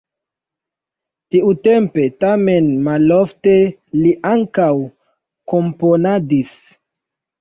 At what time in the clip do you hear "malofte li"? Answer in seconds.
2.89-4.15